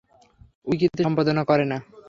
[0.67, 1.77] উইকিতে সম্পাদনা করে না।